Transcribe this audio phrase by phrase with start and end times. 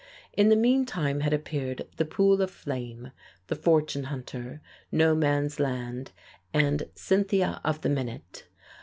[0.33, 3.11] In the meantime had appeared "The Pool of Flame,"
[3.49, 4.59] "The Fortune Hunter,"
[4.91, 6.11] "No Man's Land,"
[6.55, 8.47] and "Cynthia of the Minute."